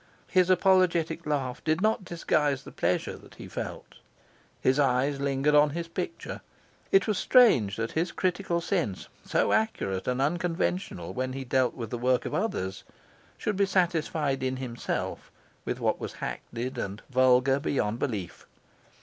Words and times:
His 0.29 0.49
apologetic 0.49 1.27
laugh 1.27 1.63
did 1.63 1.79
not 1.79 2.03
disguise 2.03 2.63
the 2.63 2.71
pleasure 2.71 3.15
that 3.17 3.35
he 3.35 3.47
felt. 3.47 3.97
His 4.59 4.79
eyes 4.79 5.19
lingered 5.21 5.53
on 5.53 5.69
his 5.77 5.87
picture. 5.87 6.41
It 6.91 7.05
was 7.05 7.19
strange 7.19 7.75
that 7.75 7.91
his 7.91 8.11
critical 8.11 8.61
sense, 8.61 9.09
so 9.23 9.53
accurate 9.53 10.07
and 10.07 10.19
unconventional 10.19 11.13
when 11.13 11.33
he 11.33 11.43
dealt 11.43 11.75
with 11.75 11.91
the 11.91 11.99
work 11.99 12.25
of 12.25 12.33
others, 12.33 12.83
should 13.37 13.57
be 13.57 13.67
satisfied 13.67 14.41
in 14.41 14.57
himself 14.57 15.29
with 15.65 15.79
what 15.79 15.99
was 15.99 16.13
hackneyed 16.13 16.79
and 16.79 17.03
vulgar 17.11 17.59
beyond 17.59 17.99
belief. 17.99 18.47